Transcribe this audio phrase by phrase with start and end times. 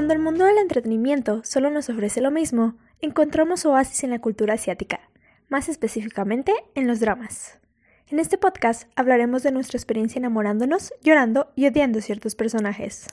[0.00, 2.72] Cuando el mundo del entretenimiento solo nos ofrece lo mismo,
[3.02, 4.98] encontramos oasis en la cultura asiática,
[5.50, 7.60] más específicamente en los dramas.
[8.08, 13.08] En este podcast hablaremos de nuestra experiencia enamorándonos, llorando y odiando ciertos personajes.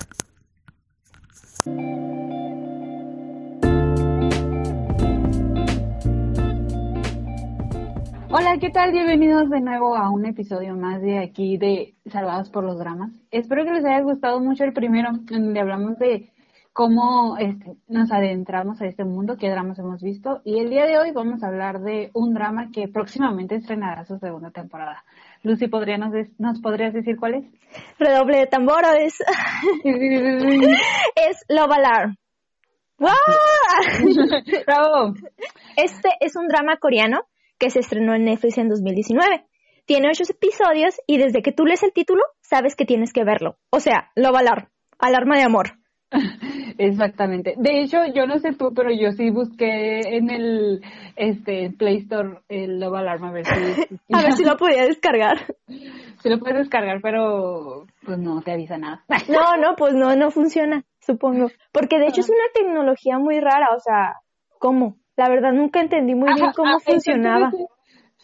[8.30, 8.94] Hola, ¿qué tal?
[8.94, 13.12] Bienvenidos de nuevo a un episodio más de aquí de Salvados por los Dramas.
[13.30, 16.32] Espero que les haya gustado mucho el primero, donde hablamos de
[16.78, 20.42] cómo este, nos adentramos a este mundo, qué dramas hemos visto.
[20.46, 24.20] Y el día de hoy vamos a hablar de un drama que próximamente estrenará su
[24.20, 25.04] segunda temporada.
[25.42, 27.46] Lucy, ¿podría nos, ¿nos podrías decir cuál es?
[27.98, 29.18] Redoble de tambores.
[31.16, 32.16] es Love Alarm.
[33.00, 33.10] ¡Wow!
[34.68, 35.16] ¡Bravo!
[35.78, 37.22] Este es un drama coreano
[37.58, 39.48] que se estrenó en Netflix en 2019.
[39.88, 43.58] Tiene ocho episodios y desde que tú lees el título sabes que tienes que verlo.
[43.72, 45.80] O sea, Love Alarm, alarma de amor.
[46.78, 47.56] Exactamente.
[47.58, 50.82] De hecho, yo no sé tú, pero yo sí busqué en el
[51.16, 53.54] este Play Store el Love Alarm a ver si
[54.14, 55.38] a ver si lo podía descargar.
[56.20, 59.04] Sí lo puedes descargar, pero pues no te avisa nada.
[59.30, 61.52] No, no, pues no, no funciona, supongo.
[61.72, 64.16] Porque de hecho es una tecnología muy rara, o sea,
[64.58, 64.98] ¿cómo?
[65.16, 67.52] La verdad nunca entendí muy bien cómo funcionaba.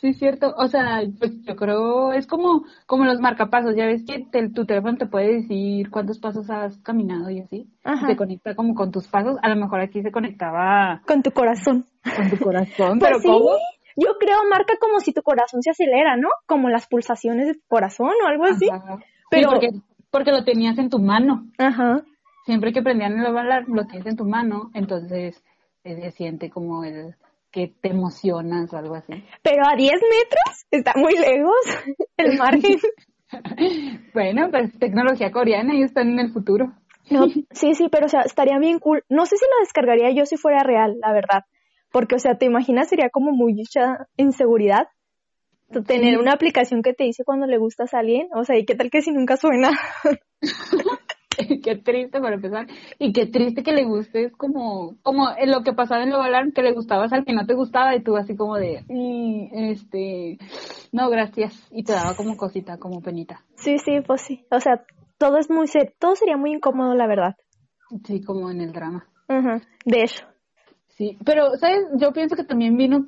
[0.03, 0.53] Sí, cierto.
[0.57, 3.73] O sea, pues yo creo, es como, como los marcapasos.
[3.73, 7.69] Ya ves que tu teléfono te puede decir cuántos pasos has caminado y así.
[8.05, 9.37] Se conecta como con tus pasos.
[9.41, 11.01] A lo mejor aquí se conectaba.
[11.07, 11.85] Con tu corazón.
[12.17, 12.99] Con tu corazón.
[12.99, 13.29] Pues pero sí,
[13.95, 16.27] Yo creo marca como si tu corazón se acelera, ¿no?
[16.47, 18.67] Como las pulsaciones de tu corazón o algo así.
[19.29, 19.51] Pero...
[19.51, 19.69] porque,
[20.11, 21.45] porque lo tenías en tu mano.
[21.57, 22.03] Ajá.
[22.45, 24.69] Siempre que prendían el bailar, lo tienes en tu mano.
[24.73, 25.41] Entonces,
[25.81, 27.15] se siente como el
[27.53, 29.13] que te emocionas o algo así.
[29.43, 31.55] Pero a 10 metros está muy lejos
[32.17, 32.79] el margen.
[34.13, 36.73] bueno, pues tecnología coreana, ellos están en el futuro.
[37.09, 39.03] No, sí, sí, pero o sea, estaría bien cool.
[39.07, 41.45] No sé si lo descargaría yo si fuera real, la verdad.
[41.91, 44.87] Porque, o sea, te imaginas, sería como mucha inseguridad
[45.85, 48.27] tener una aplicación que te dice cuando le gustas a alguien.
[48.35, 49.69] O sea, ¿y qué tal que si nunca suena?
[51.63, 52.67] qué triste para empezar.
[52.99, 54.25] Y qué triste que le guste.
[54.25, 57.45] Es como, como lo que pasaba en lo Alarm, que le gustabas al que no
[57.45, 58.83] te gustaba y tú así como de,
[59.51, 60.37] este,
[60.91, 61.67] no, gracias.
[61.71, 63.41] Y te daba como cosita, como penita.
[63.55, 64.45] Sí, sí, pues sí.
[64.51, 64.83] O sea,
[65.17, 65.67] todo es muy,
[65.99, 67.35] todo sería muy incómodo, la verdad.
[68.05, 69.07] Sí, como en el drama.
[69.85, 70.25] De hecho.
[70.89, 71.87] Sí, pero, ¿sabes?
[71.95, 73.07] Yo pienso que también vino,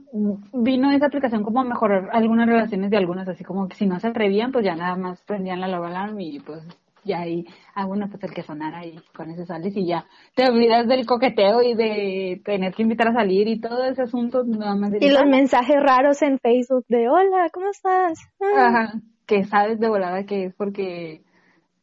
[0.53, 3.99] vino esa aplicación como a mejorar algunas relaciones de algunas, así como que si no
[3.99, 6.63] se atrevían, pues ya nada más prendían la Love Alarm y pues
[7.05, 7.45] y ahí,
[7.75, 11.05] ah, bueno, pues el que sonara y con ese sales y ya te olvidas del
[11.05, 14.43] coqueteo y de tener que invitar a salir y todo ese asunto.
[14.43, 18.19] Nada más y los mensajes raros en Facebook de hola, ¿cómo estás?
[18.41, 18.67] Ah.
[18.67, 18.93] Ajá,
[19.27, 21.21] que sabes de volada que es porque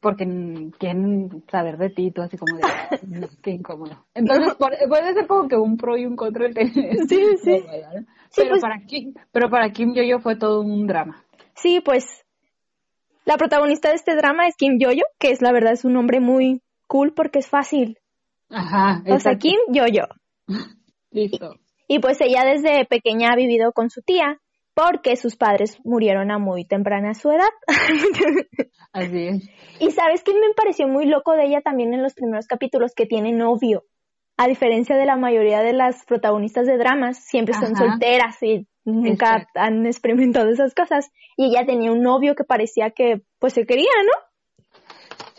[0.00, 0.26] porque
[0.80, 2.62] quieren saber de ti, todo así como de,
[3.42, 4.04] qué incómodo.
[4.14, 7.06] Entonces, puede ser como que un pro y un contra el tener.
[7.06, 7.64] Sí, sí.
[8.34, 11.22] Pero, pues para Kim, pero para Kim Yo-Yo fue todo un drama.
[11.54, 12.24] Sí, pues
[13.24, 16.20] la protagonista de este drama es Kim Yoyo, que es la verdad es un nombre
[16.20, 17.98] muy cool porque es fácil.
[18.50, 19.02] Ajá.
[19.08, 20.06] O sea, Kim Yoyo.
[21.10, 21.56] Listo.
[21.88, 24.38] Y, pues ella desde pequeña ha vivido con su tía
[24.74, 27.50] porque sus padres murieron a muy temprana su edad.
[28.92, 29.50] Así es.
[29.78, 33.04] Y sabes que me pareció muy loco de ella también en los primeros capítulos que
[33.04, 33.84] tiene novio.
[34.38, 39.48] A diferencia de la mayoría de las protagonistas de dramas, siempre son solteras y nunca
[39.54, 41.10] han experimentado esas cosas.
[41.36, 44.32] Y ella tenía un novio que parecía que pues se quería, ¿no?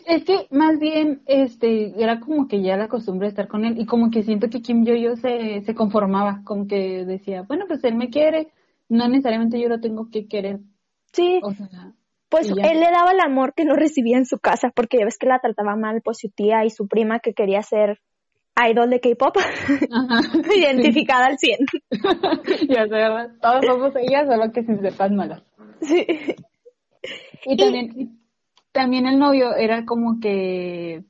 [0.06, 3.80] Es que más bien este era como que ya la costumbre de estar con él
[3.80, 7.64] y como que siento que Kim Yo Yo se, se conformaba, como que decía, bueno,
[7.66, 8.48] pues él me quiere,
[8.88, 10.60] no necesariamente yo lo tengo que querer.
[11.12, 11.40] Sí.
[12.28, 15.16] pues él le daba el amor que no recibía en su casa, porque ya ves
[15.16, 18.00] que la trataba mal, pues su tía y su prima que quería ser
[18.56, 19.36] idol de K-pop,
[20.56, 21.58] identificada al 100.
[22.68, 23.30] ya sé, ¿verdad?
[23.40, 25.42] Todos somos ellas, solo que sin sepan malas.
[25.80, 26.06] Sí.
[27.46, 28.18] Y también,
[28.72, 31.04] también el novio era como que,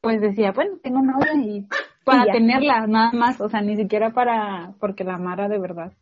[0.00, 1.66] pues decía, bueno, tengo novia y
[2.04, 5.92] para tenerla, nada más, o sea, ni siquiera para, porque la amara de verdad.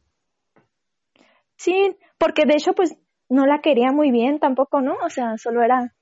[1.56, 2.96] Sí, porque de hecho, pues,
[3.28, 4.94] no la quería muy bien tampoco, ¿no?
[5.05, 5.94] O sea, solo era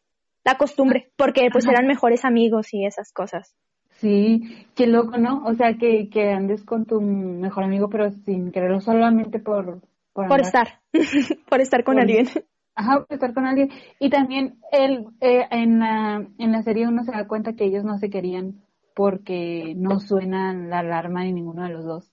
[0.44, 3.56] la costumbre, porque pues eran mejores amigos y esas cosas.
[3.96, 5.42] Sí, qué loco, ¿no?
[5.44, 9.80] O sea, que, que andes con tu mejor amigo, pero sin quererlo solamente por...
[10.12, 10.80] Por, estar,
[11.50, 12.26] por estar con alguien.
[12.74, 13.70] Ajá, por estar con alguien.
[13.98, 17.84] Y también él, eh, en, la, en la serie uno se da cuenta que ellos
[17.84, 18.62] no se querían
[18.94, 22.10] porque no suena la alarma de ninguno de los dos.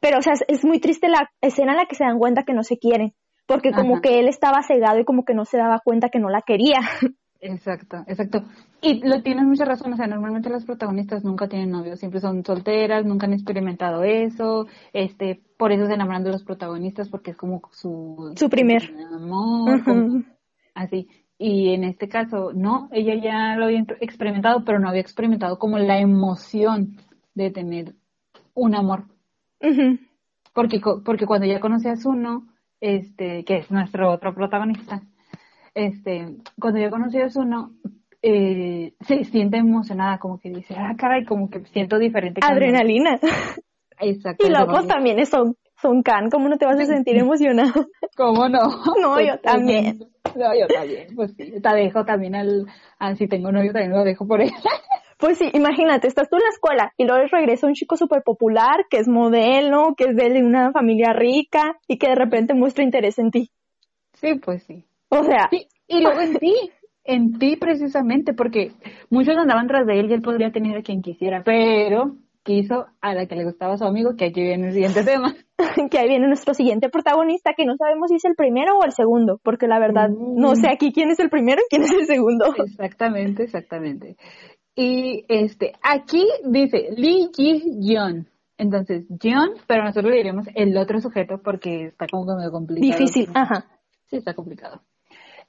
[0.00, 2.54] Pero, o sea, es muy triste la escena en la que se dan cuenta que
[2.54, 3.12] no se quieren,
[3.46, 6.30] porque como que él estaba cegado y como que no se daba cuenta que no
[6.30, 6.80] la quería.
[7.42, 8.44] Exacto, exacto.
[8.82, 12.44] Y lo tienes mucha razón, o sea, normalmente las protagonistas nunca tienen novio, siempre son
[12.44, 17.36] solteras, nunca han experimentado eso, este, por eso se enamoran de los protagonistas porque es
[17.36, 19.82] como su su primer amor,
[20.74, 21.08] así.
[21.38, 25.78] Y en este caso, no, ella ya lo había experimentado, pero no había experimentado como
[25.78, 26.98] la emoción
[27.34, 27.94] de tener
[28.52, 29.04] un amor.
[30.52, 32.48] Porque porque cuando ya conoce a Zuno,
[32.80, 35.02] este, que es nuestro otro protagonista,
[35.74, 37.72] este, cuando yo conocí a Zuno,
[38.22, 42.40] eh, se siente emocionada, como que dice, ah, caray, como que siento diferente.
[42.44, 43.18] Adrenalina.
[44.00, 44.46] Exacto.
[44.46, 47.72] Y luego también son, son can, ¿cómo no te vas a sentir emocionado?
[48.16, 48.60] ¿Cómo no?
[49.00, 49.98] No, yo pues, también.
[50.36, 52.66] No, yo también, pues sí, te dejo también al,
[53.16, 54.50] si tengo novio también lo dejo por él.
[55.18, 58.86] Pues sí, imagínate, estás tú en la escuela y luego regresa un chico súper popular
[58.88, 63.18] que es modelo, que es de una familia rica y que de repente muestra interés
[63.18, 63.50] en ti.
[64.14, 64.86] Sí, pues sí.
[65.10, 65.50] O sea.
[65.86, 66.54] y luego en ti,
[67.04, 68.72] en ti precisamente, porque
[69.10, 73.14] muchos andaban tras de él y él podría tener a quien quisiera, pero quiso a
[73.14, 75.34] la que le gustaba a su amigo, que aquí viene el siguiente tema.
[75.90, 78.92] que ahí viene nuestro siguiente protagonista, que no sabemos si es el primero o el
[78.92, 82.06] segundo, porque la verdad no sé aquí quién es el primero y quién es el
[82.06, 82.54] segundo.
[82.56, 84.16] Exactamente, exactamente.
[84.74, 88.26] Y este, aquí dice Lee Ji Yeon.
[88.56, 92.98] Entonces, Jeon, pero nosotros le diríamos el otro sujeto porque está como que medio complicado.
[92.98, 93.64] Difícil, ajá.
[94.08, 94.82] Sí, está complicado.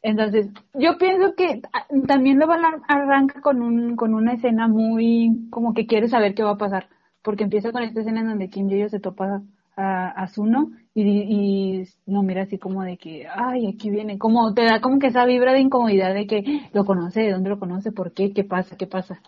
[0.04, 2.48] Entonces, yo pienso que ah, también lo
[2.88, 6.90] arranca con, un, con una escena muy como que quiere saber qué va a pasar,
[7.22, 9.44] porque empieza con esta escena en donde Kim Yo se topa
[9.76, 14.54] a, a Zuno y, y, no mira así como de que, ay, aquí viene, como
[14.54, 16.44] te da como que esa vibra de incomodidad de que
[16.74, 19.22] lo conoce, de dónde lo conoce, por qué, qué pasa, qué pasa.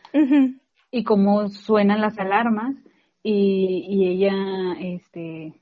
[0.92, 2.76] Y cómo suenan las alarmas
[3.22, 4.34] y, y ella,
[4.80, 5.54] este,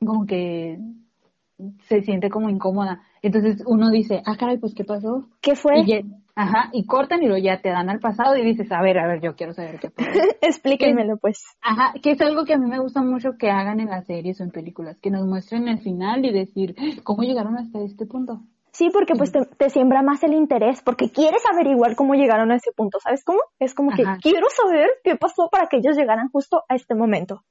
[0.00, 0.78] como que
[1.88, 3.02] se siente como incómoda.
[3.22, 5.28] Entonces uno dice, ah, caray, pues ¿qué pasó?
[5.40, 5.80] ¿Qué fue?
[5.80, 8.98] Y ajá, y cortan y luego ya te dan al pasado y dices, a ver,
[8.98, 10.08] a ver, yo quiero saber qué pasó.
[10.40, 11.44] Explíquenmelo, pues.
[11.60, 14.40] Ajá, que es algo que a mí me gusta mucho que hagan en las series
[14.40, 18.40] o en películas, que nos muestren el final y decir, ¿cómo llegaron hasta este punto?
[18.72, 22.70] Sí, porque pues te, siembra más el interés, porque quieres averiguar cómo llegaron a ese
[22.70, 23.40] punto, ¿sabes cómo?
[23.58, 27.42] Es como que quiero saber qué pasó para que ellos llegaran justo a este momento.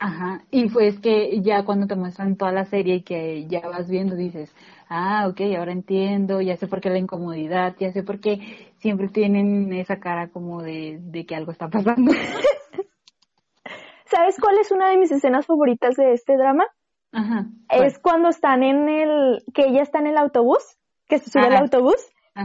[0.00, 3.90] Ajá, y pues que ya cuando te muestran toda la serie y que ya vas
[3.90, 4.54] viendo dices,
[4.88, 9.08] ah, ok, ahora entiendo, ya sé por qué la incomodidad, ya sé por qué siempre
[9.08, 12.12] tienen esa cara como de, de que algo está pasando.
[14.04, 16.64] ¿Sabes cuál es una de mis escenas favoritas de este drama?
[17.10, 17.46] Ajá.
[17.68, 20.78] Es cuando están en el, que ella está en el autobús,
[21.08, 21.96] que se sube al autobús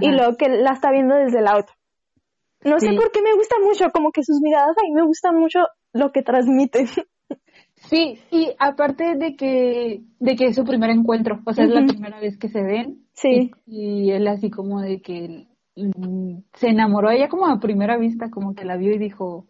[0.01, 1.71] y luego que la está viendo desde el auto.
[2.63, 5.59] No sé por qué me gusta mucho, como que sus miradas ahí me gusta mucho
[5.93, 6.87] lo que transmiten.
[7.89, 11.85] Sí, y aparte de que, de que es su primer encuentro, o sea, es la
[11.85, 13.05] primera vez que se ven.
[13.13, 13.51] Sí.
[13.65, 18.55] Y, él así como de que mm, se enamoró ella como a primera vista, como
[18.55, 19.47] que la vio y dijo...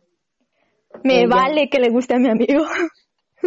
[1.03, 2.63] Me vale que le guste a mi amigo.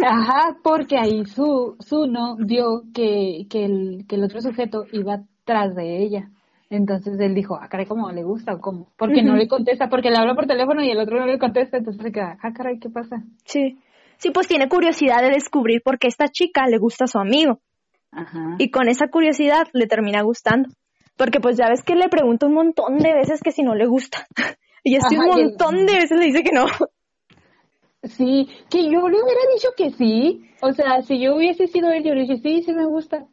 [0.03, 5.23] Ajá, porque ahí su, su no vio que, que, el, que el otro sujeto iba
[5.43, 6.29] tras de ella.
[6.69, 8.91] Entonces él dijo, ah, caray, ¿cómo le gusta o cómo?
[8.97, 11.77] Porque no le contesta, porque le habla por teléfono y el otro no le contesta,
[11.77, 13.23] entonces se queda, ah, caray, ¿qué pasa?
[13.45, 13.79] Sí
[14.17, 17.59] sí, pues tiene curiosidad de descubrir por qué esta chica le gusta a su amigo.
[18.11, 18.55] Ajá.
[18.57, 20.69] Y con esa curiosidad le termina gustando.
[21.17, 23.87] Porque pues ya ves que le pregunto un montón de veces que si no le
[23.87, 24.27] gusta.
[24.83, 26.65] y así un montón de veces le dice que no.
[28.03, 30.43] Sí, que yo le hubiera dicho que sí.
[30.61, 33.25] O sea, si yo hubiese sido él, yo le dije, sí, sí me gusta.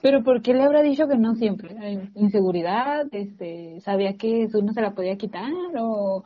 [0.00, 1.74] Pero ¿por qué le habrá dicho que no siempre?
[2.14, 6.24] Inseguridad, este, sabía que eso no se la podía quitar o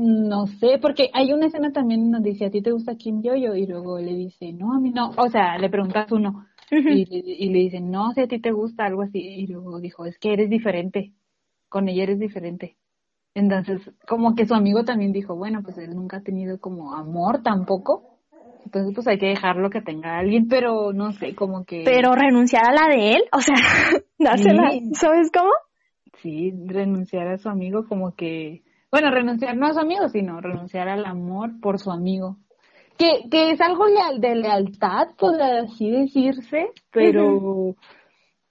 [0.00, 3.54] no sé, porque hay una escena también donde dice, ¿a ti te gusta Kim Yoyo?
[3.54, 5.10] Y luego le dice, no, a mí no.
[5.16, 6.46] O sea, le preguntas uno.
[6.70, 9.18] y, le dice, no, si a ti te gusta algo así.
[9.18, 11.12] Y luego dijo, es que eres diferente.
[11.68, 12.76] Con ella eres diferente.
[13.34, 17.42] Entonces, como que su amigo también dijo, bueno, pues él nunca ha tenido como amor
[17.42, 18.18] tampoco.
[18.64, 21.82] Entonces, pues hay que dejarlo que tenga alguien, pero no sé, como que...
[21.84, 23.54] Pero renunciar a la de él, o sea,
[24.18, 25.50] dársela, ¿sabes cómo?
[26.22, 30.88] Sí, renunciar a su amigo como que bueno, renunciar no a su amigo, sino renunciar
[30.88, 32.36] al amor por su amigo.
[32.98, 37.74] Que, que es algo leal, de lealtad, por así decirse, pero,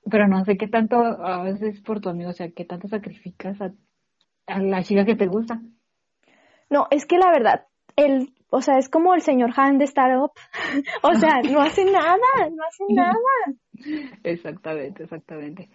[0.09, 3.61] pero no sé qué tanto a veces por tu amigo, o sea, qué tanto sacrificas
[3.61, 3.71] a,
[4.47, 5.61] a la chica que te gusta.
[6.69, 10.31] No, es que la verdad, el, o sea, es como el señor Han de Startup.
[11.03, 12.17] o sea, no hace nada,
[12.51, 14.15] no hace nada.
[14.23, 15.69] Exactamente, exactamente.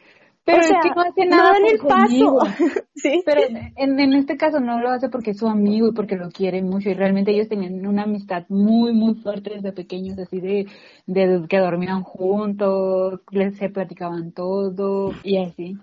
[0.45, 2.39] Pero es que no hace nada en el paso.
[2.95, 3.23] ¿Sí?
[3.25, 3.41] Pero
[3.77, 6.63] en, en, este caso no lo hace porque es su amigo y porque lo quiere
[6.63, 6.91] mucho.
[6.91, 10.67] Y realmente ellos tenían una amistad muy, muy fuerte desde pequeños, así de,
[11.07, 15.79] de que dormían juntos, les, se platicaban todo y así.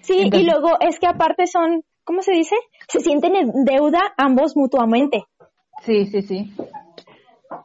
[0.00, 2.56] Sí, y luego es que aparte son, ¿cómo se dice?
[2.88, 5.24] Se sienten en deuda ambos mutuamente.
[5.82, 6.52] Sí, sí, sí.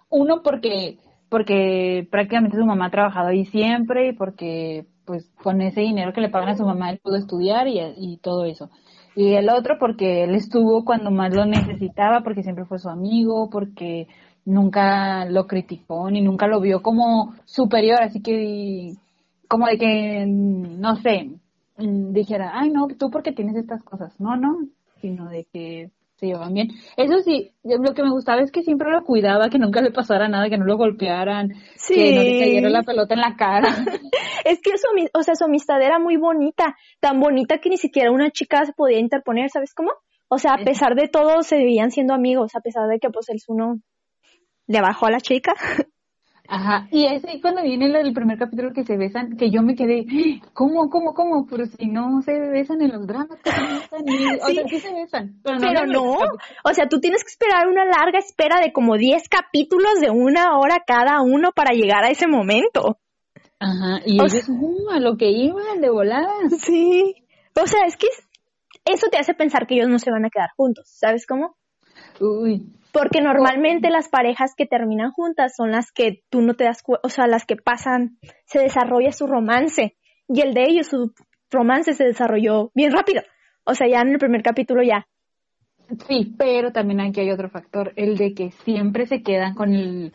[0.09, 0.97] Uno porque
[1.29, 6.21] porque prácticamente su mamá ha trabajado ahí siempre y porque pues con ese dinero que
[6.21, 8.69] le pagan a su mamá él pudo estudiar y, y todo eso.
[9.15, 13.49] Y el otro porque él estuvo cuando más lo necesitaba, porque siempre fue su amigo,
[13.49, 14.07] porque
[14.45, 18.93] nunca lo criticó ni nunca lo vio como superior, así que
[19.47, 21.29] como de que, no sé,
[21.77, 24.67] dijera, ay no, tú porque tienes estas cosas, no, no,
[25.01, 25.91] sino de que
[26.31, 26.69] se bien.
[26.95, 30.29] Eso sí, lo que me gustaba es que siempre lo cuidaba, que nunca le pasara
[30.29, 31.49] nada, que no lo golpearan,
[31.87, 33.69] que no le cayera la pelota en la cara.
[34.45, 38.11] es que su, o sea, su amistad era muy bonita, tan bonita que ni siquiera
[38.11, 39.91] una chica se podía interponer, ¿sabes cómo?
[40.29, 43.29] O sea, a pesar de todo, se veían siendo amigos, a pesar de que pues
[43.29, 43.79] el uno
[44.67, 45.53] le bajó a la chica.
[46.47, 50.05] Ajá, y es cuando viene el, primer capítulo que se besan, que yo me quedé,
[50.53, 51.47] ¿cómo, cómo, cómo?
[51.49, 54.93] Pero si no se besan en los dramas, que se besan, o sea, sí se
[54.93, 55.39] besan.
[55.41, 56.17] Pero no,
[56.63, 60.57] o sea, tú tienes que esperar una larga espera de como 10 capítulos de una
[60.59, 62.97] hora cada uno para llegar a ese momento.
[63.59, 66.33] Ajá, y ellos, uh, a lo que iban, de volada.
[66.59, 67.15] Sí,
[67.55, 68.07] o sea, es que
[68.83, 71.55] eso te hace pensar que ellos no se van a quedar juntos, ¿sabes cómo?
[72.19, 76.83] Uy, porque normalmente las parejas que terminan juntas son las que tú no te das
[76.83, 79.97] cuenta, o sea, las que pasan, se desarrolla su romance.
[80.27, 81.11] Y el de ellos, su
[81.49, 83.23] romance se desarrolló bien rápido.
[83.65, 85.07] O sea, ya en el primer capítulo ya.
[86.07, 90.13] Sí, pero también aquí hay otro factor, el de que siempre se quedan con el,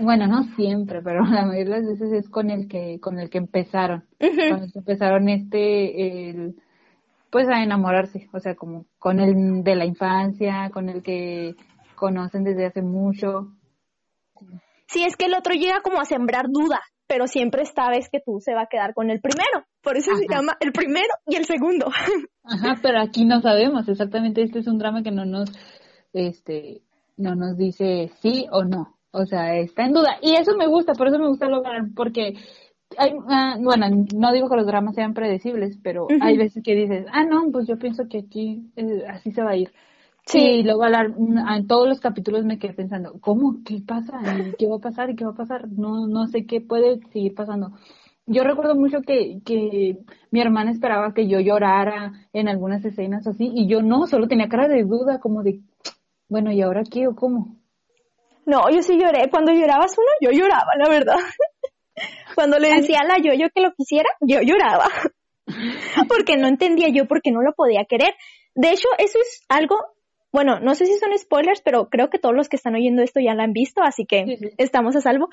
[0.00, 3.30] bueno, no siempre, pero la mayoría de las veces es con el que, con el
[3.30, 4.04] que empezaron.
[4.18, 6.56] Cuando empezaron este, el,
[7.30, 11.54] pues a enamorarse, o sea, como con el de la infancia, con el que
[11.94, 13.52] conocen desde hace mucho.
[14.88, 18.20] Sí, es que el otro llega como a sembrar duda, pero siempre esta vez que
[18.24, 19.66] tú se va a quedar con el primero.
[19.82, 21.86] Por eso se llama el primero y el segundo.
[22.44, 24.42] Ajá, pero aquí no sabemos exactamente.
[24.42, 25.50] Este es un drama que no nos,
[26.12, 26.82] este,
[27.16, 28.96] no nos dice sí o no.
[29.10, 30.18] O sea, está en duda.
[30.20, 32.34] Y eso me gusta, por eso me gusta lograr, porque
[32.98, 33.14] hay,
[33.60, 37.50] bueno, no digo que los dramas sean predecibles, pero hay veces que dices, ah, no,
[37.52, 39.72] pues yo pienso que aquí eh, así se va a ir.
[40.26, 43.58] Sí, y luego en todos los capítulos me quedé pensando, ¿cómo?
[43.64, 44.18] ¿Qué pasa?
[44.58, 45.08] ¿Qué va a pasar?
[45.10, 45.68] ¿Y qué va a pasar?
[45.68, 47.72] No, no sé qué puede seguir pasando.
[48.26, 49.98] Yo recuerdo mucho que, que
[50.32, 54.48] mi hermana esperaba que yo llorara en algunas escenas así, y yo no, solo tenía
[54.48, 55.60] cara de duda, como de,
[56.28, 57.56] bueno, ¿y ahora qué o cómo?
[58.46, 59.28] No, yo sí lloré.
[59.30, 61.16] Cuando llorabas uno, yo lloraba, la verdad.
[62.36, 64.88] Cuando le decía a la yo yo que lo quisiera, yo lloraba.
[66.08, 68.14] Porque no entendía yo porque no lo podía querer.
[68.54, 69.76] De hecho, eso es algo
[70.36, 73.20] bueno, no sé si son spoilers, pero creo que todos los que están oyendo esto
[73.20, 75.30] ya la han visto, así que estamos a salvo.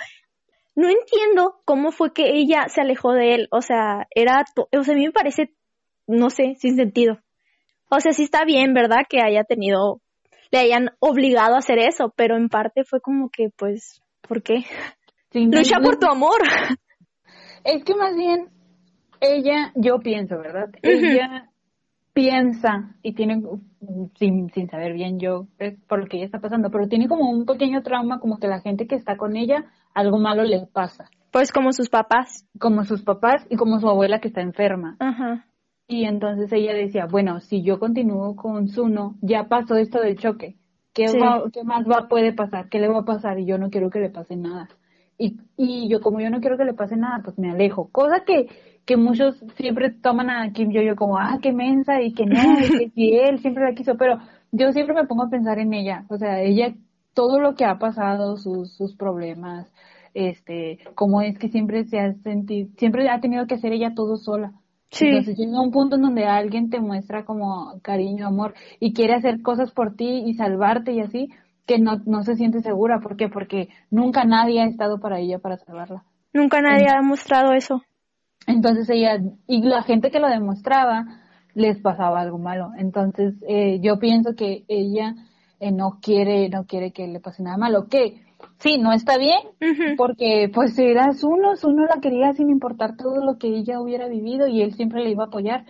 [0.75, 4.93] No entiendo cómo fue que ella se alejó de él, o sea, era, o sea,
[4.93, 5.51] a mí me parece,
[6.07, 7.19] no sé, sin sentido.
[7.89, 9.01] O sea, sí está bien, ¿verdad?
[9.09, 9.99] Que haya tenido,
[10.51, 14.63] le hayan obligado a hacer eso, pero en parte fue como que, pues, ¿por qué?
[15.33, 16.41] Lucha por tu amor.
[17.63, 18.49] Es que más bien,
[19.21, 20.69] ella, yo pienso, ¿verdad?
[20.81, 21.49] Ella
[22.13, 23.41] piensa y tiene,
[24.15, 25.47] sin, sin saber bien yo
[25.87, 28.61] por lo que ella está pasando, pero tiene como un pequeño trauma, como que la
[28.61, 31.09] gente que está con ella, algo malo le pasa.
[31.31, 32.47] Pues como sus papás.
[32.59, 34.95] Como sus papás y como su abuela que está enferma.
[34.99, 35.47] Ajá.
[35.87, 40.57] Y entonces ella decía, bueno, si yo continúo con Zuno, ya pasó esto del choque.
[40.93, 41.05] ¿Qué,
[41.51, 42.69] ¿Qué más va, puede pasar?
[42.69, 43.39] ¿Qué le va a pasar?
[43.39, 44.69] Y yo no quiero que le pase nada.
[45.17, 47.89] Y, y yo, como yo no quiero que le pase nada, pues me alejo.
[47.91, 48.47] Cosa que
[48.85, 52.41] que muchos siempre toman a Kim Yo-yo como, ah, qué mensa y que no,
[52.81, 54.17] y que él siempre la quiso, pero
[54.51, 56.73] yo siempre me pongo a pensar en ella, o sea, ella,
[57.13, 59.71] todo lo que ha pasado, sus, sus problemas,
[60.13, 64.17] este, cómo es que siempre se ha sentido, siempre ha tenido que hacer ella todo
[64.17, 64.53] sola.
[64.91, 65.07] Sí.
[65.07, 69.41] Entonces llega un punto en donde alguien te muestra como cariño, amor, y quiere hacer
[69.41, 71.29] cosas por ti y salvarte y así,
[71.65, 72.99] que no, no se siente segura.
[72.99, 73.29] ¿Por qué?
[73.29, 76.03] Porque nunca nadie ha estado para ella para salvarla.
[76.33, 77.81] Nunca nadie ha demostrado eso.
[78.47, 81.05] Entonces ella, y la gente que lo demostraba,
[81.53, 82.71] les pasaba algo malo.
[82.77, 85.15] Entonces eh, yo pienso que ella
[85.59, 87.87] eh, no quiere, no quiere que le pase nada malo.
[87.87, 88.21] Que
[88.57, 89.39] sí, no está bien,
[89.97, 94.47] porque pues eras uno, uno la quería sin importar todo lo que ella hubiera vivido
[94.47, 95.65] y él siempre le iba a apoyar.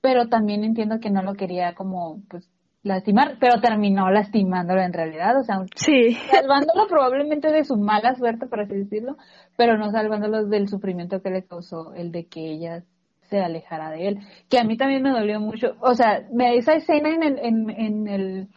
[0.00, 2.48] Pero también entiendo que no lo quería como, pues,
[2.82, 6.16] lastimar, pero terminó lastimándolo en realidad, o sea, sí.
[6.30, 9.16] salvándolo probablemente de su mala suerte, por así decirlo,
[9.56, 12.82] pero no salvándolo del sufrimiento que le causó el de que ella
[13.28, 14.18] se alejara de él,
[14.48, 17.70] que a mí también me dolió mucho, o sea, me esa escena en el, en,
[17.70, 18.48] en el,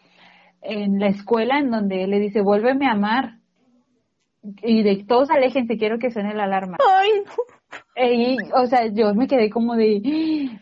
[0.61, 3.39] en la escuela en donde él le dice, vuélveme a amar,
[4.41, 6.77] y de todos aléjense, quiero que suene la alarma.
[6.99, 7.52] Ay, no.
[7.95, 10.01] Y, o sea, yo me quedé como de,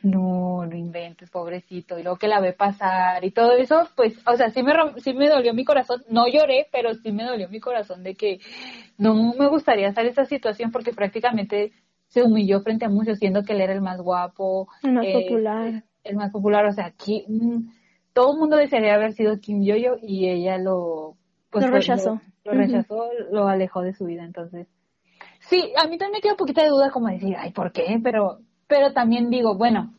[0.03, 4.35] no, no inventes, pobrecito, y luego que la ve pasar y todo eso, pues, o
[4.35, 7.61] sea, sí me, sí me dolió mi corazón, no lloré, pero sí me dolió mi
[7.61, 8.39] corazón de que
[8.97, 11.71] no me gustaría estar en esa situación porque prácticamente
[12.07, 14.67] se humilló frente a muchos, siendo que él era el más guapo.
[14.83, 15.83] El más eh, popular.
[16.03, 17.69] El más popular, o sea, aquí mm,
[18.11, 21.15] todo el mundo desearía haber sido Kim Yoyo y ella lo...
[21.49, 22.19] Pues, lo rechazó.
[22.43, 24.67] Lo, rechazó, lo alejó de su vida, entonces
[25.51, 27.99] Sí, a mí también me queda un poquito de duda como decir, ay, ¿por qué?
[28.01, 29.93] Pero, pero también digo, bueno,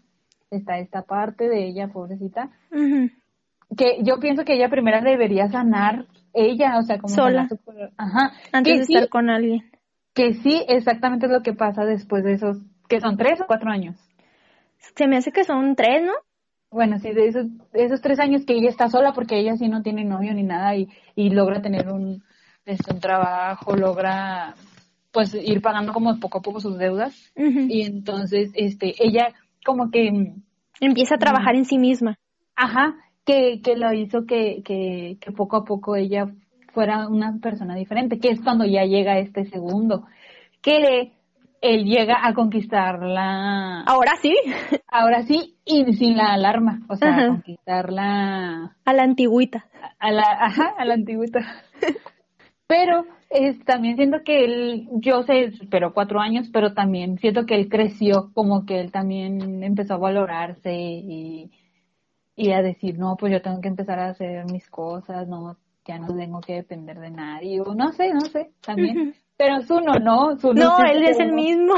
[0.50, 2.49] está esta parte de ella, pobrecita,
[3.76, 7.50] que yo pienso que ella primero debería sanar ella, o sea, como sola,
[7.99, 9.71] ajá, antes de estar con alguien.
[10.14, 12.56] Que sí, exactamente es lo que pasa después de esos,
[12.88, 13.97] que son tres o cuatro años.
[14.97, 16.12] Se me hace que son tres, ¿no?
[16.71, 19.82] Bueno, sí, de esos, esos tres años que ella está sola porque ella sí no
[19.82, 22.25] tiene novio ni nada y, y logra tener un,
[22.64, 24.54] este, un trabajo, logra
[25.12, 27.33] pues ir pagando como poco a poco sus deudas.
[27.37, 30.35] Y entonces este ella como que
[30.81, 32.19] empieza a trabajar en sí misma.
[32.57, 36.26] ajá que, que lo hizo que, que, que poco a poco ella
[36.73, 40.07] fuera una persona diferente que es cuando ya llega este segundo
[40.61, 41.12] que
[41.61, 43.83] él llega a conquistarla.
[43.83, 44.35] Ahora sí.
[44.88, 48.76] Ahora sí y sin la alarma o sea a conquistarla.
[48.85, 49.66] A la antigüita.
[49.99, 51.40] A la ajá a la antigüita.
[52.66, 57.54] pero es, también siento que él, yo sé, esperó cuatro años, pero también siento que
[57.54, 61.50] él creció, como que él también empezó a valorarse y,
[62.36, 65.98] y a decir, no, pues yo tengo que empezar a hacer mis cosas, no, ya
[65.98, 69.14] no tengo que depender de nadie, o no sé, no sé, también.
[69.36, 70.36] Pero es uno, ¿no?
[70.54, 71.74] no, él es el mismo.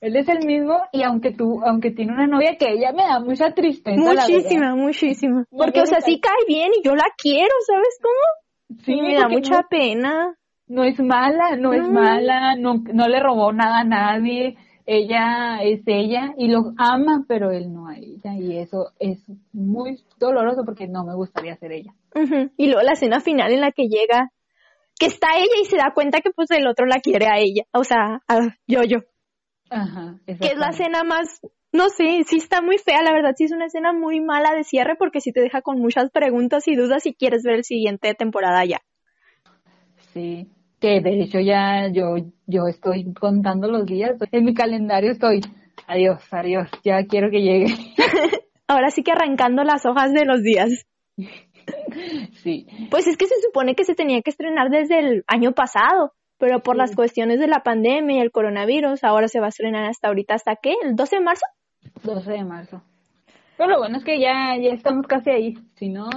[0.00, 3.20] Él es el mismo y aunque tú, aunque tiene una novia que ella me da
[3.20, 3.96] mucha tristeza.
[3.96, 5.44] Muchísima, muchísima.
[5.50, 8.82] Porque, o sea, sí cae bien y yo la quiero, ¿sabes cómo?
[8.84, 10.36] Sí, me da mucha pena.
[10.68, 14.56] No es mala, no, es mala, no, no le robó nada a nadie.
[14.84, 18.34] Ella es ella y lo ama, pero él no a ella.
[18.36, 21.92] Y eso es muy doloroso porque no me gustaría ser ella.
[22.56, 24.30] Y luego la escena final en la que llega,
[24.98, 27.64] que está ella y se da cuenta que pues el otro la quiere a ella,
[27.72, 29.00] o sea, a yo-yo.
[29.70, 30.18] Ajá.
[30.26, 31.40] Que es la escena más
[31.76, 34.64] no sé, sí está muy fea, la verdad sí es una escena muy mala de
[34.64, 38.14] cierre porque sí te deja con muchas preguntas y dudas si quieres ver el siguiente
[38.14, 38.80] temporada ya.
[40.12, 40.48] Sí,
[40.86, 42.14] que de hecho ya yo,
[42.46, 45.40] yo estoy contando los días, en mi calendario estoy,
[45.88, 47.74] adiós, adiós, ya quiero que llegue.
[48.68, 50.86] Ahora sí que arrancando las hojas de los días.
[52.42, 52.68] Sí.
[52.90, 56.60] Pues es que se supone que se tenía que estrenar desde el año pasado, pero
[56.60, 60.06] por las cuestiones de la pandemia y el coronavirus, ahora se va a estrenar hasta
[60.06, 60.74] ahorita, ¿hasta qué?
[60.84, 61.46] ¿El 12 de marzo?
[62.04, 62.82] 12 de marzo.
[63.56, 66.08] Pero lo bueno es que ya, ya estamos casi ahí, si no...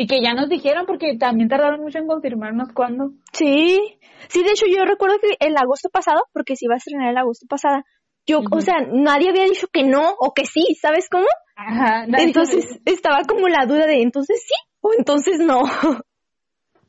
[0.00, 3.10] Y que ya nos dijeron, porque también tardaron mucho en confirmarnos cuándo.
[3.32, 3.80] Sí,
[4.28, 7.16] sí, de hecho yo recuerdo que el agosto pasado, porque se iba a estrenar el
[7.16, 7.82] agosto pasado,
[8.24, 11.26] yo, o sea, nadie había dicho que no o que sí, ¿sabes cómo?
[11.56, 12.04] Ajá.
[12.16, 15.62] Entonces estaba como la duda de entonces sí o entonces no.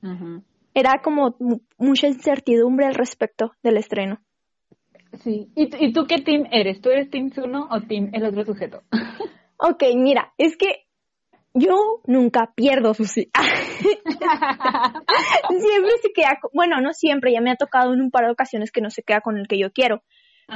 [0.03, 0.43] Ajá.
[0.75, 1.35] Era como
[1.79, 4.19] mucha incertidumbre al respecto del estreno.
[5.23, 5.49] Sí.
[5.55, 6.79] ¿Y, ¿Y tú qué team eres?
[6.79, 8.83] ¿Tú eres Team Zuno o Team el otro sujeto?
[9.57, 10.88] ok, mira, es que
[11.53, 13.31] yo nunca pierdo su siempre
[16.01, 18.81] se queda, bueno, no siempre, ya me ha tocado en un par de ocasiones que
[18.81, 20.03] no se queda con el que yo quiero.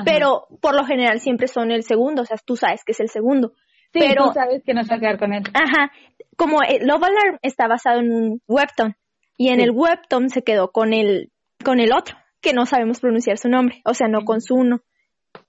[0.05, 3.09] Pero por lo general siempre son el segundo, o sea, tú sabes que es el
[3.09, 3.53] segundo.
[3.91, 5.43] Sí, pero tú sabes que no se va a quedar con él.
[5.53, 5.91] Ajá.
[6.35, 8.95] Como Love Alarm está basado en un webtoon
[9.37, 11.31] y en el webtoon se quedó con el
[11.63, 14.81] con el otro, que no sabemos pronunciar su nombre, o sea, no con su uno.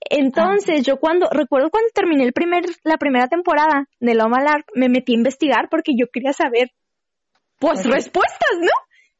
[0.09, 4.87] Entonces, yo cuando, recuerdo cuando terminé el primer, la primera temporada de Loma Lark, me
[4.87, 6.69] metí a investigar porque yo quería saber,
[7.59, 8.71] pues, respuestas, ¿no?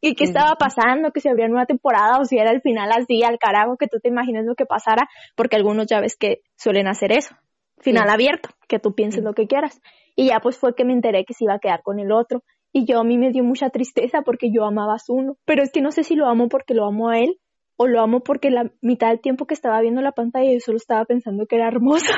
[0.01, 3.23] Y qué estaba pasando, que si habría nueva temporada o si era el final así,
[3.23, 6.87] al carajo, que tú te imagines lo que pasara, porque algunos ya ves que suelen
[6.87, 7.35] hacer eso.
[7.79, 9.81] Final abierto, que tú pienses lo que quieras.
[10.15, 12.43] Y ya pues fue que me enteré que se iba a quedar con el otro.
[12.71, 15.37] Y yo a mí me dio mucha tristeza porque yo amaba a Zuno.
[15.45, 17.39] Pero es que no sé si lo amo porque lo amo a él
[17.77, 20.77] o lo amo porque la mitad del tiempo que estaba viendo la pantalla yo solo
[20.77, 22.13] estaba pensando que era hermosa.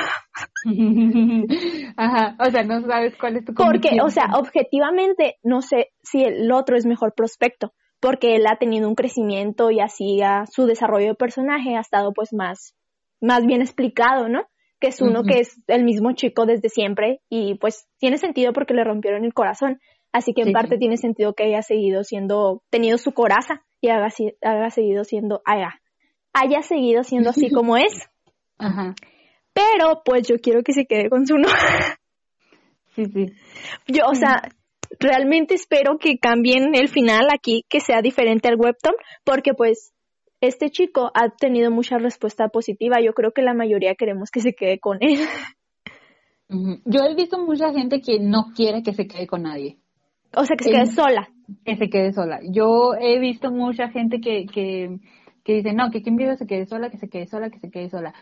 [1.96, 6.22] Ajá, o sea, no sabes cuál es tu Porque, o sea, objetivamente no sé si
[6.22, 10.66] el otro es mejor prospecto, porque él ha tenido un crecimiento y así a su
[10.66, 12.74] desarrollo de personaje ha estado pues más,
[13.20, 14.46] más bien explicado, ¿no?
[14.80, 18.74] Que es uno que es el mismo chico desde siempre y pues tiene sentido porque
[18.74, 19.80] le rompieron el corazón.
[20.12, 24.08] Así que en parte tiene sentido que haya seguido siendo, tenido su coraza y haga,
[24.42, 25.80] haga seguido siendo, haya,
[26.32, 28.08] haya seguido siendo así como es.
[28.58, 28.94] Ajá.
[29.52, 31.52] Pero pues yo quiero que se quede con su nombre.
[32.94, 33.32] Sí, sí.
[33.86, 34.42] Yo, o sea,
[34.98, 39.92] realmente espero que cambien el final aquí, que sea diferente al webtoon, porque pues
[40.40, 43.00] este chico ha tenido mucha respuesta positiva.
[43.00, 45.20] Yo creo que la mayoría queremos que se quede con él.
[46.84, 49.78] Yo he visto mucha gente que no quiere que se quede con nadie.
[50.34, 51.28] O sea, que se quede sola.
[51.64, 52.40] Que se quede sola.
[52.50, 54.98] Yo he visto mucha gente que, que,
[55.44, 57.70] que dice, no, que quien vive se quede sola, que se quede sola, que se
[57.70, 58.14] quede sola.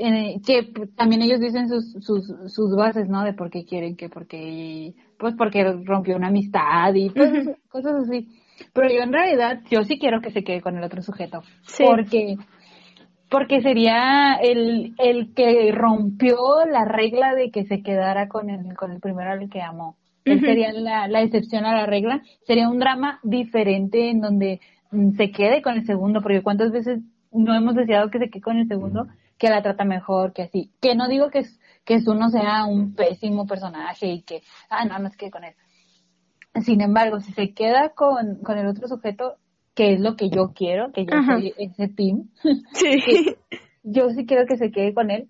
[0.00, 3.24] Eh, que también ellos dicen sus, sus, sus bases, ¿no?
[3.24, 8.28] De por qué quieren que, porque, pues porque rompió una amistad y pues, cosas así.
[8.72, 11.42] Pero yo en realidad, yo sí quiero que se quede con el otro sujeto.
[11.62, 11.84] Sí.
[11.84, 12.36] Porque,
[13.28, 16.36] porque sería el, el que rompió
[16.70, 19.96] la regla de que se quedara con el, con el primero al que amó.
[20.32, 22.22] Él sería la, la excepción a la regla.
[22.46, 24.60] Sería un drama diferente en donde
[24.90, 27.00] mm, se quede con el segundo, porque cuántas veces
[27.32, 29.06] no hemos deseado que se quede con el segundo,
[29.38, 30.70] que la trata mejor, que así.
[30.80, 31.44] Que no digo que,
[31.84, 35.54] que uno sea un pésimo personaje y que, ah, no, no se quede con él.
[36.62, 39.36] Sin embargo, si se queda con, con el otro sujeto,
[39.74, 42.30] que es lo que yo quiero, que yo soy ese team,
[42.72, 43.36] sí.
[43.84, 45.28] yo sí quiero que se quede con él,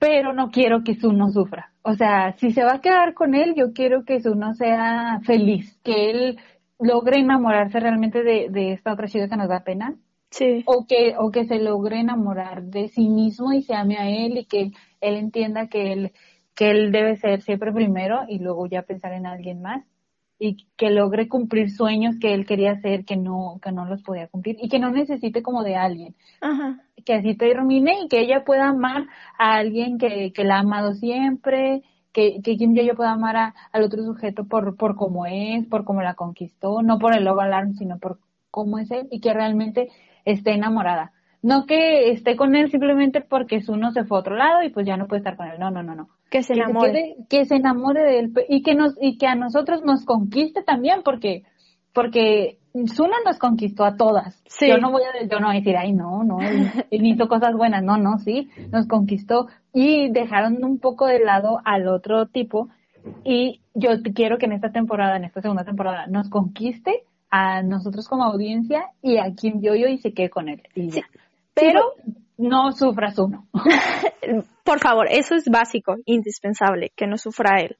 [0.00, 1.72] pero no quiero que Su no sufra.
[1.82, 5.20] O sea, si se va a quedar con él, yo quiero que Su no sea
[5.24, 6.38] feliz, que él
[6.80, 9.94] logre enamorarse realmente de, de esta otra chica que nos da pena.
[10.30, 10.62] Sí.
[10.66, 14.38] O que, o que se logre enamorar de sí mismo y se ame a él
[14.38, 16.12] y que él entienda que él,
[16.54, 19.84] que él debe ser siempre primero y luego ya pensar en alguien más
[20.42, 24.26] y que logre cumplir sueños que él quería hacer que no que no los podía
[24.26, 26.16] cumplir y que no necesite como de alguien.
[26.40, 26.80] Ajá.
[27.04, 29.06] que así termine y que ella pueda amar
[29.38, 33.54] a alguien que, que la ha amado siempre que, que Kim yo pueda amar a,
[33.70, 37.40] al otro sujeto por por cómo es por cómo la conquistó no por el love
[37.40, 38.18] alarm sino por
[38.50, 39.90] cómo es él y que realmente
[40.24, 41.12] esté enamorada.
[41.42, 44.70] No que esté con él simplemente porque su uno se fue a otro lado y
[44.70, 45.58] pues ya no puede estar con él.
[45.58, 47.16] No no no no que se enamore.
[47.28, 51.02] Que, se enamore de él y que nos, y que a nosotros nos conquiste también,
[51.04, 51.42] porque,
[51.92, 54.40] porque Suna nos conquistó a todas.
[54.60, 57.54] Yo no voy a, yo no voy a decir, ay, no, no, él hizo cosas
[57.54, 57.82] buenas.
[57.82, 62.68] No, no, sí, nos conquistó y dejaron un poco de lado al otro tipo.
[63.24, 68.08] Y yo quiero que en esta temporada, en esta segunda temporada, nos conquiste a nosotros
[68.08, 70.62] como audiencia y a quien yo yo y se quede con él.
[71.54, 71.80] Pero
[72.40, 73.46] no sufras uno.
[74.64, 77.76] Por favor, eso es básico, indispensable, que no sufra él.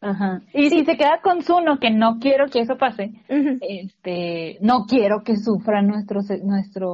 [0.00, 0.42] Ajá.
[0.54, 5.24] Y si se queda con Zuno, que no quiero que eso pase, este, no quiero
[5.24, 6.88] que sufra nuestro, nuestro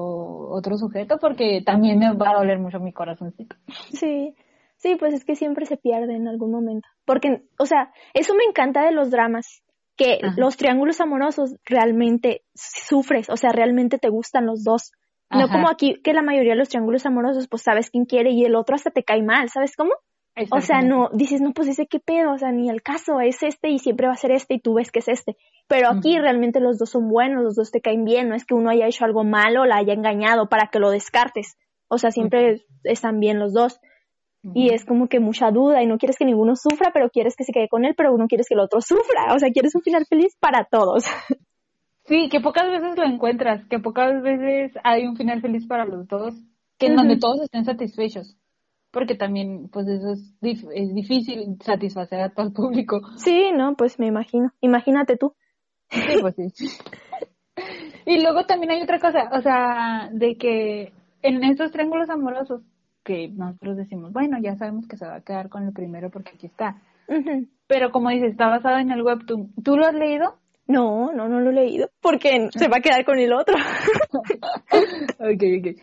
[0.48, 3.56] otro sujeto porque también me va a doler mucho mi corazoncito.
[3.92, 4.34] Sí,
[4.76, 6.88] sí, pues es que siempre se pierde en algún momento.
[7.04, 9.62] Porque, o sea, eso me encanta de los dramas,
[9.96, 14.92] que los triángulos amorosos realmente sufres, o sea, realmente te gustan los dos.
[15.30, 18.44] No como aquí, que la mayoría de los triángulos amorosos, pues sabes quién quiere y
[18.44, 19.92] el otro hasta te cae mal, ¿sabes cómo?
[20.50, 23.42] O sea, no, dices, no, pues ese qué pedo, o sea, ni el caso, es
[23.42, 25.36] este y siempre va a ser este y tú ves que es este.
[25.68, 28.54] Pero aquí realmente los dos son buenos, los dos te caen bien, no es que
[28.54, 31.56] uno haya hecho algo malo o la haya engañado para que lo descartes.
[31.88, 33.80] O sea, siempre están bien los dos.
[34.52, 37.44] Y es como que mucha duda y no quieres que ninguno sufra, pero quieres que
[37.44, 39.32] se quede con él, pero uno quieres que el otro sufra.
[39.34, 41.04] O sea, quieres un final feliz para todos.
[42.04, 46.06] Sí, que pocas veces lo encuentras, que pocas veces hay un final feliz para los
[46.06, 46.34] dos,
[46.78, 48.36] que en donde todos estén satisfechos.
[48.90, 50.34] Porque también, pues eso es,
[50.72, 53.00] es difícil satisfacer a todo el público.
[53.16, 54.52] Sí, no, pues me imagino.
[54.60, 55.34] Imagínate tú.
[55.90, 56.66] Sí, pues sí.
[58.06, 62.62] y luego también hay otra cosa, o sea, de que en estos triángulos amorosos,
[63.02, 66.32] que nosotros decimos, bueno, ya sabemos que se va a quedar con el primero porque
[66.34, 66.80] aquí está.
[67.66, 69.52] Pero como dices, está basado en el webtoon.
[69.62, 70.38] ¿Tú lo has leído?
[70.66, 73.54] No, no, no lo he leído, porque se va a quedar con el otro.
[75.18, 75.80] ok, ok.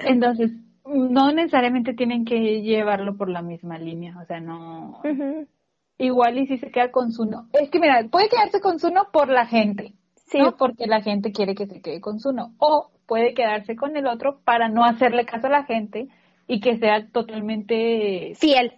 [0.00, 0.50] Entonces,
[0.84, 5.00] no necesariamente tienen que llevarlo por la misma línea, o sea, no...
[5.98, 7.48] Igual y si se queda con Zuno.
[7.54, 9.94] Es que mira, puede quedarse con Zuno por la gente,
[10.26, 10.38] sí.
[10.38, 10.56] ¿no?
[10.56, 12.54] Porque la gente quiere que se quede con Zuno.
[12.58, 16.08] O puede quedarse con el otro para no hacerle caso a la gente
[16.46, 18.34] y que sea totalmente...
[18.36, 18.72] Fiel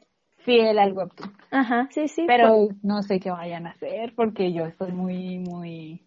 [0.49, 1.33] fiel al webtoon.
[1.51, 2.25] Ajá, sí, sí.
[2.27, 6.01] Pero no sé qué vayan a hacer porque yo estoy muy, muy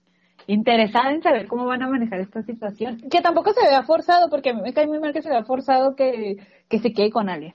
[0.48, 2.98] interesada en saber cómo van a manejar esta situación.
[3.12, 6.38] Que tampoco se vea forzado porque me cae muy mal que se vea forzado que,
[6.68, 7.54] que se quede con alguien.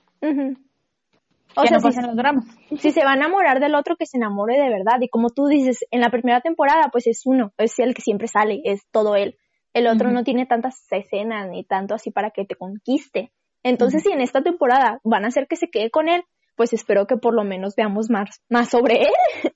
[1.55, 2.45] O sea, si, los dramas.
[2.77, 5.01] si se va a enamorar del otro, que se enamore de verdad.
[5.01, 8.27] Y como tú dices, en la primera temporada, pues es uno, es el que siempre
[8.27, 9.37] sale, es todo él.
[9.73, 13.31] El otro no tiene tantas escenas ni tanto así para que te conquiste.
[13.63, 16.23] Entonces, si en esta temporada van a hacer que se quede con él,
[16.57, 19.53] pues espero que por lo menos veamos más, más sobre él.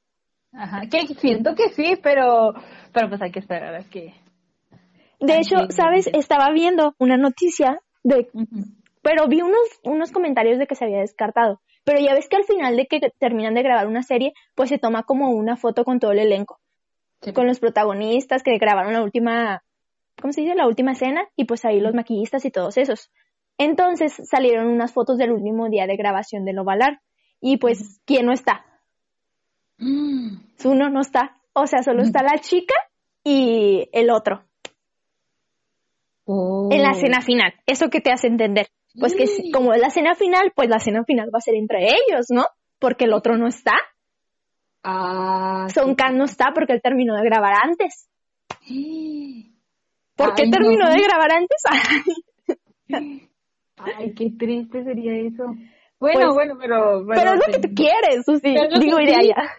[0.53, 2.53] Ajá, que siento que sí, pero,
[2.93, 4.13] pero pues hay que esperar a que...
[5.19, 6.07] De hecho, ¿sabes?
[6.07, 8.29] Estaba viendo una noticia de...
[9.01, 11.61] Pero vi unos, unos comentarios de que se había descartado.
[11.83, 14.77] Pero ya ves que al final de que terminan de grabar una serie, pues se
[14.77, 16.59] toma como una foto con todo el elenco.
[17.33, 19.63] Con los protagonistas que grabaron la última
[20.21, 20.55] ¿cómo se dice?
[20.55, 23.09] La última escena y pues ahí los maquillistas y todos esos.
[23.57, 27.01] Entonces salieron unas fotos del último día de grabación de Lovalar
[27.39, 28.65] y pues, ¿quién no está?
[29.77, 31.37] Uno no está.
[31.53, 32.75] O sea, solo está la chica
[33.23, 34.43] y el otro.
[36.25, 37.53] En la escena final.
[37.65, 38.67] Eso que te hace entender.
[38.99, 41.87] Pues que como es la escena final, pues la escena final va a ser entre
[41.87, 42.45] ellos, ¿no?
[42.79, 43.73] Porque el otro no está.
[44.83, 45.67] Ah.
[45.73, 48.07] Son Khan no está porque él terminó de grabar antes.
[50.15, 51.63] ¿Por qué terminó de grabar antes?
[53.97, 55.45] Ay, qué triste sería eso.
[55.99, 57.33] Bueno, pues, bueno, pero, pero...
[57.33, 58.55] es lo que tú quieres, Susi.
[58.79, 59.51] Digo, iré allá.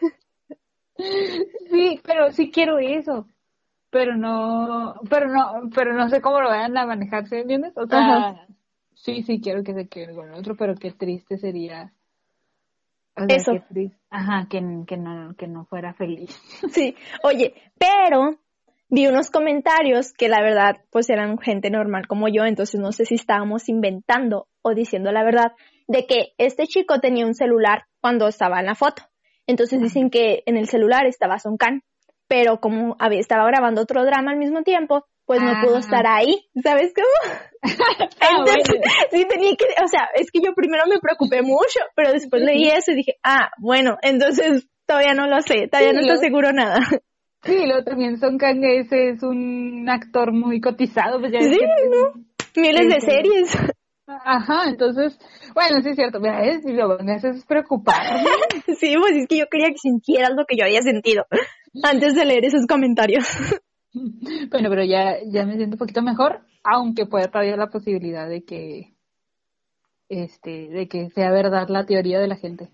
[1.71, 3.27] Sí, pero sí quiero eso.
[3.91, 7.77] Pero no, pero no, pero no sé cómo lo vayan a manejar, ¿sí entiendes?
[7.77, 8.47] O sea,
[8.95, 11.93] sí, sí quiero que se quede con el otro, pero qué triste sería.
[13.29, 13.53] eso.
[14.11, 16.31] Ajá, que, que, no, que no fuera feliz.
[16.71, 18.39] Sí, oye, pero
[18.93, 23.07] vi unos comentarios que la verdad pues eran gente normal como yo, entonces no sé
[23.07, 25.53] si estábamos inventando o diciendo la verdad
[25.89, 29.03] de que este chico tenía un celular cuando estaba en la foto.
[29.47, 31.83] Entonces dicen que en el celular estaba Son Khan,
[32.29, 36.51] pero como había, estaba grabando otro drama al mismo tiempo, pues no pudo estar ahí,
[36.63, 37.35] ¿sabes cómo?
[38.21, 42.13] Ah, entonces, sí tenía que, o sea, es que yo primero me preocupé mucho, pero
[42.13, 46.19] después leí eso y dije, ah, bueno, entonces todavía no lo sé, todavía no estoy
[46.19, 46.81] seguro nada.
[47.45, 51.59] Sí, luego también Son Kang ese es un actor muy cotizado, pues ya Sí,
[51.91, 52.23] ¿no?
[52.55, 53.59] Miles de series.
[54.07, 55.19] Ajá, entonces,
[55.55, 57.97] bueno, sí es cierto, mira, es, lo van a hacer es preocupar.
[58.79, 61.25] sí, pues es que yo quería que sintieras lo que yo había sentido
[61.83, 63.25] antes de leer esos comentarios.
[64.51, 68.45] bueno, pero ya, ya me siento un poquito mejor, aunque pueda todavía la posibilidad de
[68.45, 68.95] que,
[70.09, 72.69] este, de que sea verdad la teoría de la gente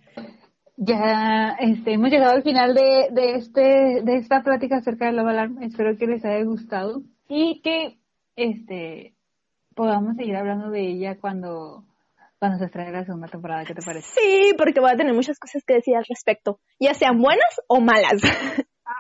[0.79, 5.23] ya este, hemos llegado al final de, de, este, de esta plática acerca de la
[5.23, 5.61] Alarm.
[5.63, 7.99] Espero que les haya gustado y que
[8.37, 9.15] este,
[9.75, 11.85] podamos seguir hablando de ella cuando,
[12.39, 13.65] cuando se estrene la segunda temporada.
[13.65, 14.09] ¿Qué te parece?
[14.21, 17.81] Sí, porque voy a tener muchas cosas que decir al respecto, ya sean buenas o
[17.81, 18.23] malas.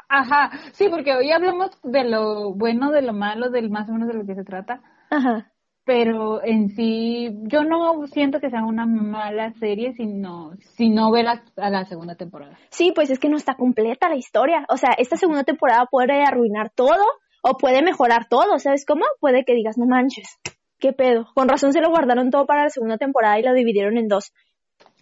[0.08, 4.08] Ajá, sí, porque hoy hablamos de lo bueno, de lo malo, del más o menos
[4.08, 4.82] de lo que se trata.
[5.10, 5.52] Ajá
[5.88, 11.24] pero en sí yo no siento que sea una mala serie sino si no ve
[11.57, 12.59] a la segunda temporada.
[12.68, 14.66] Sí, pues es que no está completa la historia.
[14.68, 17.03] O sea, esta segunda temporada puede arruinar todo
[17.40, 19.07] o puede mejorar todo, ¿sabes cómo?
[19.18, 20.38] Puede que digas, no manches,
[20.79, 21.27] qué pedo.
[21.35, 24.35] Con razón se lo guardaron todo para la segunda temporada y lo dividieron en dos.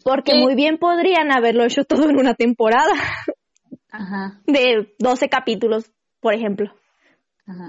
[0.05, 2.93] Porque muy bien podrían haberlo hecho todo en una temporada.
[3.91, 4.41] Ajá.
[4.47, 6.73] De 12 capítulos, por ejemplo.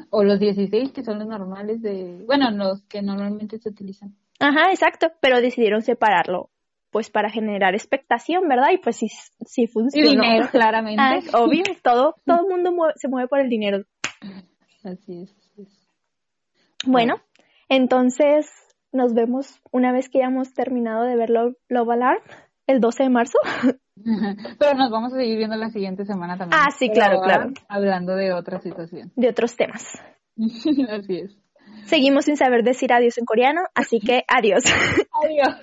[0.10, 4.16] O los 16 que son los normales de, bueno, los que normalmente se utilizan.
[4.40, 6.50] Ajá, exacto, pero decidieron separarlo
[6.90, 8.72] pues para generar expectación, ¿verdad?
[8.74, 9.08] Y pues sí,
[9.46, 10.08] sí funcionó.
[10.08, 11.02] Y dinero, claramente.
[11.02, 13.84] Ah, obvio, todo, todo el mundo se mueve por el dinero.
[14.84, 15.36] Así es.
[16.86, 17.22] Bueno,
[17.70, 18.50] entonces
[18.92, 22.22] nos vemos una vez que hayamos terminado de ver Love Alarm
[22.68, 23.38] el 12 de marzo.
[24.60, 26.60] Pero nos vamos a seguir viendo la siguiente semana también.
[26.62, 27.52] Ah, sí, claro, claro.
[27.68, 29.12] Hablando de otra situación.
[29.16, 30.02] De otros temas.
[30.38, 31.38] así es.
[31.86, 34.64] Seguimos sin saber decir adiós en coreano, así que adiós.
[35.24, 35.56] Adiós.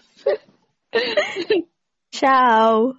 [2.11, 2.95] Chao.